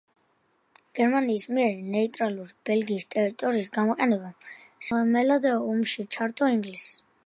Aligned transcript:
გერმანიის 0.99 1.45
მიერ 1.57 1.75
ნეიტრალური 1.97 2.57
ბელგიის 2.71 3.07
ტერიტორიის 3.17 3.71
გამოყენებამ 3.79 4.35
საფრანგეთზე 4.41 4.91
თავდასასხმელად 4.91 5.51
ომში 5.73 6.13
ჩართო 6.17 6.53
ინგლისი. 6.57 6.95